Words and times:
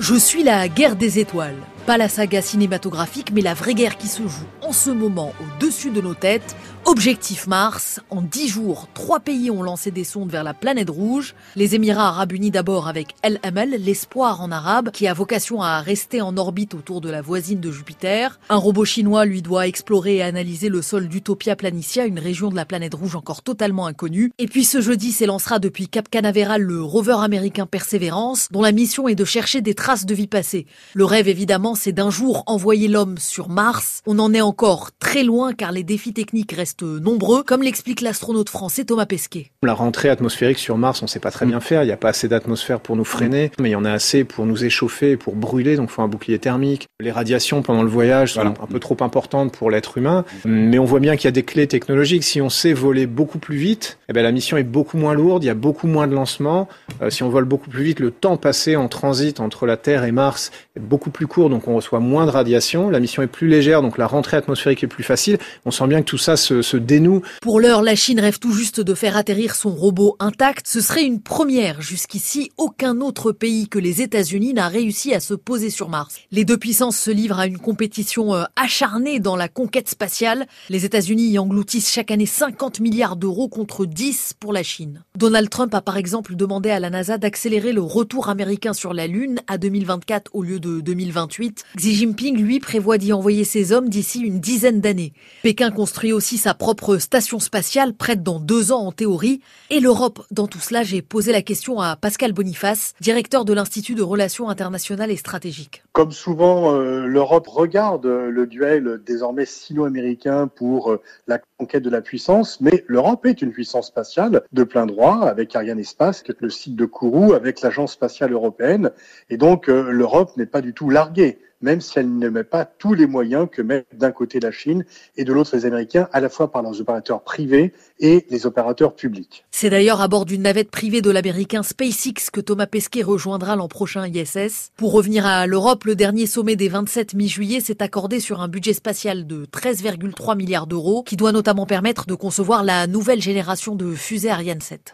Je 0.00 0.14
suis 0.14 0.42
la 0.42 0.68
guerre 0.68 0.96
des 0.96 1.18
étoiles. 1.18 1.56
Pas 1.86 1.98
la 1.98 2.08
saga 2.08 2.40
cinématographique, 2.40 3.30
mais 3.30 3.42
la 3.42 3.52
vraie 3.52 3.74
guerre 3.74 3.98
qui 3.98 4.08
se 4.08 4.22
joue 4.22 4.46
en 4.62 4.72
ce 4.72 4.88
moment 4.88 5.34
au-dessus 5.38 5.90
de 5.90 6.00
nos 6.00 6.14
têtes. 6.14 6.56
Objectif 6.86 7.46
Mars. 7.46 8.00
En 8.10 8.20
dix 8.20 8.48
jours, 8.48 8.88
trois 8.92 9.20
pays 9.20 9.50
ont 9.50 9.62
lancé 9.62 9.90
des 9.90 10.04
sondes 10.04 10.30
vers 10.30 10.44
la 10.44 10.52
planète 10.52 10.90
rouge. 10.90 11.34
Les 11.56 11.74
Émirats 11.74 12.08
arabes 12.08 12.32
unis 12.32 12.50
d'abord 12.50 12.88
avec 12.88 13.14
LML, 13.24 13.82
l'espoir 13.82 14.42
en 14.42 14.50
arabe, 14.50 14.90
qui 14.90 15.06
a 15.06 15.14
vocation 15.14 15.62
à 15.62 15.80
rester 15.80 16.20
en 16.20 16.36
orbite 16.36 16.74
autour 16.74 17.00
de 17.00 17.08
la 17.08 17.22
voisine 17.22 17.60
de 17.60 17.70
Jupiter. 17.70 18.38
Un 18.50 18.56
robot 18.56 18.84
chinois 18.84 19.24
lui 19.24 19.40
doit 19.40 19.66
explorer 19.66 20.16
et 20.16 20.22
analyser 20.22 20.68
le 20.68 20.82
sol 20.82 21.08
d'Utopia 21.08 21.56
Planitia, 21.56 22.04
une 22.04 22.18
région 22.18 22.50
de 22.50 22.56
la 22.56 22.66
planète 22.66 22.94
rouge 22.94 23.16
encore 23.16 23.42
totalement 23.42 23.86
inconnue. 23.86 24.32
Et 24.38 24.46
puis 24.46 24.64
ce 24.64 24.82
jeudi 24.82 25.12
s'élancera 25.12 25.58
depuis 25.58 25.88
Cap 25.88 26.10
Canaveral 26.10 26.60
le 26.60 26.82
rover 26.82 27.16
américain 27.20 27.66
Perseverance, 27.66 28.48
dont 28.50 28.62
la 28.62 28.72
mission 28.72 29.08
est 29.08 29.14
de 29.14 29.24
chercher 29.24 29.62
des 29.62 29.74
traces 29.74 30.04
de 30.04 30.14
vie 30.14 30.26
passée. 30.26 30.66
Le 30.92 31.06
rêve 31.06 31.28
évidemment 31.28 31.73
c'est 31.74 31.92
d'un 31.92 32.10
jour 32.10 32.42
envoyer 32.46 32.88
l'homme 32.88 33.18
sur 33.18 33.48
Mars. 33.48 34.02
On 34.06 34.18
en 34.18 34.32
est 34.34 34.40
encore 34.40 34.90
très 34.98 35.22
loin 35.22 35.52
car 35.52 35.72
les 35.72 35.82
défis 35.82 36.12
techniques 36.12 36.52
restent 36.52 36.82
nombreux, 36.82 37.42
comme 37.42 37.62
l'explique 37.62 38.00
l'astronaute 38.00 38.48
français 38.48 38.84
Thomas 38.84 39.06
Pesquet. 39.06 39.50
La 39.62 39.74
rentrée 39.74 40.08
atmosphérique 40.08 40.58
sur 40.58 40.78
Mars, 40.78 41.02
on 41.02 41.06
ne 41.06 41.08
sait 41.08 41.20
pas 41.20 41.30
très 41.30 41.46
bien 41.46 41.60
faire. 41.60 41.82
Il 41.82 41.86
n'y 41.86 41.92
a 41.92 41.96
pas 41.96 42.10
assez 42.10 42.28
d'atmosphère 42.28 42.80
pour 42.80 42.96
nous 42.96 43.04
freiner, 43.04 43.50
mais 43.58 43.70
il 43.70 43.72
y 43.72 43.76
en 43.76 43.84
a 43.84 43.92
assez 43.92 44.24
pour 44.24 44.46
nous 44.46 44.64
échauffer, 44.64 45.16
pour 45.16 45.34
brûler, 45.34 45.76
donc 45.76 45.90
il 45.90 45.92
faut 45.92 46.02
un 46.02 46.08
bouclier 46.08 46.38
thermique. 46.38 46.86
Les 47.00 47.10
radiations 47.10 47.62
pendant 47.62 47.82
le 47.82 47.88
voyage 47.88 48.34
sont 48.34 48.40
un 48.40 48.66
peu 48.66 48.80
trop 48.80 48.96
importantes 49.00 49.52
pour 49.52 49.70
l'être 49.70 49.98
humain, 49.98 50.24
mais 50.44 50.78
on 50.78 50.84
voit 50.84 51.00
bien 51.00 51.16
qu'il 51.16 51.26
y 51.26 51.28
a 51.28 51.32
des 51.32 51.42
clés 51.42 51.66
technologiques. 51.66 52.24
Si 52.24 52.40
on 52.40 52.50
sait 52.50 52.72
voler 52.72 53.06
beaucoup 53.06 53.38
plus 53.38 53.56
vite, 53.56 53.98
eh 54.08 54.12
bien, 54.12 54.22
la 54.22 54.32
mission 54.32 54.56
est 54.56 54.64
beaucoup 54.64 54.96
moins 54.96 55.14
lourde, 55.14 55.44
il 55.44 55.46
y 55.46 55.50
a 55.50 55.54
beaucoup 55.54 55.86
moins 55.86 56.06
de 56.06 56.14
lancements. 56.14 56.68
Euh, 57.02 57.10
si 57.10 57.22
on 57.22 57.28
vole 57.28 57.44
beaucoup 57.44 57.70
plus 57.70 57.84
vite, 57.84 58.00
le 58.00 58.10
temps 58.10 58.36
passé 58.36 58.76
en 58.76 58.88
transit 58.88 59.40
entre 59.40 59.66
la 59.66 59.76
Terre 59.76 60.04
et 60.04 60.12
Mars 60.12 60.50
est 60.76 60.80
beaucoup 60.80 61.10
plus 61.10 61.26
court, 61.26 61.50
donc 61.50 61.63
on 61.68 61.76
reçoit 61.76 62.00
moins 62.00 62.26
de 62.26 62.30
radiation, 62.30 62.90
la 62.90 63.00
mission 63.00 63.22
est 63.22 63.28
plus 63.28 63.48
légère, 63.48 63.82
donc 63.82 63.98
la 63.98 64.06
rentrée 64.06 64.36
atmosphérique 64.36 64.84
est 64.84 64.88
plus 64.88 65.04
facile. 65.04 65.38
On 65.64 65.70
sent 65.70 65.86
bien 65.86 66.00
que 66.00 66.06
tout 66.06 66.18
ça 66.18 66.36
se, 66.36 66.62
se 66.62 66.76
dénoue. 66.76 67.22
Pour 67.40 67.60
l'heure, 67.60 67.82
la 67.82 67.94
Chine 67.94 68.20
rêve 68.20 68.38
tout 68.38 68.52
juste 68.52 68.80
de 68.80 68.94
faire 68.94 69.16
atterrir 69.16 69.54
son 69.54 69.70
robot 69.70 70.16
intact. 70.20 70.66
Ce 70.66 70.80
serait 70.80 71.04
une 71.04 71.20
première. 71.20 71.80
Jusqu'ici, 71.80 72.50
aucun 72.56 73.00
autre 73.00 73.32
pays 73.32 73.68
que 73.68 73.78
les 73.78 74.02
États-Unis 74.02 74.54
n'a 74.54 74.68
réussi 74.68 75.14
à 75.14 75.20
se 75.20 75.34
poser 75.34 75.70
sur 75.70 75.88
Mars. 75.88 76.16
Les 76.30 76.44
deux 76.44 76.58
puissances 76.58 76.96
se 76.96 77.10
livrent 77.10 77.38
à 77.38 77.46
une 77.46 77.58
compétition 77.58 78.34
euh, 78.34 78.44
acharnée 78.56 79.20
dans 79.20 79.36
la 79.36 79.48
conquête 79.48 79.88
spatiale. 79.88 80.46
Les 80.68 80.84
États-Unis 80.84 81.28
y 81.28 81.38
engloutissent 81.38 81.92
chaque 81.92 82.10
année 82.10 82.26
50 82.26 82.80
milliards 82.80 83.16
d'euros 83.16 83.48
contre 83.48 83.86
10 83.86 84.34
pour 84.40 84.52
la 84.52 84.62
Chine. 84.62 85.02
Donald 85.16 85.48
Trump 85.50 85.74
a 85.74 85.80
par 85.80 85.96
exemple 85.96 86.36
demandé 86.36 86.70
à 86.70 86.80
la 86.80 86.90
NASA 86.90 87.18
d'accélérer 87.18 87.72
le 87.72 87.82
retour 87.82 88.28
américain 88.28 88.72
sur 88.72 88.94
la 88.94 89.06
Lune 89.06 89.40
à 89.46 89.58
2024 89.58 90.30
au 90.34 90.42
lieu 90.42 90.60
de 90.60 90.80
2028. 90.80 91.53
Xi 91.76 91.94
Jinping, 91.94 92.36
lui, 92.36 92.60
prévoit 92.60 92.98
d'y 92.98 93.12
envoyer 93.12 93.44
ses 93.44 93.72
hommes 93.72 93.88
d'ici 93.88 94.20
une 94.20 94.40
dizaine 94.40 94.80
d'années. 94.80 95.12
Pékin 95.42 95.70
construit 95.70 96.12
aussi 96.12 96.38
sa 96.38 96.54
propre 96.54 96.98
station 96.98 97.38
spatiale, 97.38 97.94
prête 97.94 98.22
dans 98.22 98.40
deux 98.40 98.72
ans 98.72 98.86
en 98.86 98.92
théorie. 98.92 99.40
Et 99.70 99.80
l'Europe, 99.80 100.24
dans 100.30 100.46
tout 100.46 100.60
cela, 100.60 100.82
j'ai 100.82 101.02
posé 101.02 101.32
la 101.32 101.42
question 101.42 101.80
à 101.80 101.96
Pascal 101.96 102.32
Boniface, 102.32 102.94
directeur 103.00 103.44
de 103.44 103.52
l'Institut 103.52 103.94
de 103.94 104.02
Relations 104.02 104.48
internationales 104.48 105.10
et 105.10 105.16
stratégiques. 105.16 105.82
Comme 105.92 106.12
souvent, 106.12 106.74
euh, 106.74 107.06
l'Europe 107.06 107.46
regarde 107.46 108.06
le 108.06 108.46
duel 108.46 109.00
désormais 109.04 109.46
sino-américain 109.46 110.48
pour 110.48 110.92
euh, 110.92 111.00
la 111.26 111.40
conquête 111.58 111.82
de 111.82 111.90
la 111.90 112.00
puissance, 112.00 112.60
mais 112.60 112.84
l'Europe 112.86 113.26
est 113.26 113.42
une 113.42 113.52
puissance 113.52 113.88
spatiale 113.88 114.42
de 114.52 114.64
plein 114.64 114.86
droit, 114.86 115.22
avec 115.26 115.54
Ariane 115.54 115.78
Espace, 115.78 116.22
qui 116.22 116.32
est 116.32 116.40
le 116.40 116.50
site 116.50 116.76
de 116.76 116.84
Kourou, 116.84 117.32
avec 117.32 117.60
l'Agence 117.60 117.92
spatiale 117.92 118.32
européenne. 118.32 118.90
Et 119.30 119.36
donc, 119.36 119.68
euh, 119.68 119.90
l'Europe 119.90 120.36
n'est 120.36 120.46
pas 120.46 120.60
du 120.60 120.74
tout 120.74 120.90
larguée 120.90 121.38
même 121.64 121.80
si 121.80 121.98
elle 121.98 122.18
ne 122.18 122.28
met 122.28 122.44
pas 122.44 122.66
tous 122.66 122.92
les 122.92 123.06
moyens 123.06 123.48
que 123.50 123.62
mettent 123.62 123.86
d'un 123.94 124.12
côté 124.12 124.38
la 124.38 124.52
Chine 124.52 124.84
et 125.16 125.24
de 125.24 125.32
l'autre 125.32 125.56
les 125.56 125.64
Américains, 125.64 126.08
à 126.12 126.20
la 126.20 126.28
fois 126.28 126.52
par 126.52 126.62
leurs 126.62 126.80
opérateurs 126.80 127.22
privés 127.22 127.72
et 128.00 128.26
les 128.28 128.46
opérateurs 128.46 128.94
publics. 128.94 129.46
C'est 129.50 129.70
d'ailleurs 129.70 130.02
à 130.02 130.08
bord 130.08 130.26
d'une 130.26 130.42
navette 130.42 130.70
privée 130.70 131.00
de 131.00 131.10
l'américain 131.10 131.62
SpaceX 131.62 132.30
que 132.30 132.40
Thomas 132.40 132.66
Pesquet 132.66 133.02
rejoindra 133.02 133.56
l'an 133.56 133.68
prochain 133.68 134.06
ISS. 134.06 134.72
Pour 134.76 134.92
revenir 134.92 135.24
à 135.24 135.46
l'Europe, 135.46 135.84
le 135.84 135.96
dernier 135.96 136.26
sommet 136.26 136.56
des 136.56 136.68
27 136.68 137.14
mi-juillet 137.14 137.60
s'est 137.60 137.82
accordé 137.82 138.20
sur 138.20 138.42
un 138.42 138.48
budget 138.48 138.74
spatial 138.74 139.26
de 139.26 139.46
13,3 139.46 140.36
milliards 140.36 140.66
d'euros 140.66 141.02
qui 141.02 141.16
doit 141.16 141.32
notamment 141.32 141.64
permettre 141.64 142.06
de 142.06 142.14
concevoir 142.14 142.62
la 142.62 142.86
nouvelle 142.86 143.22
génération 143.22 143.74
de 143.74 143.94
fusées 143.94 144.30
Ariane 144.30 144.60
7. 144.60 144.92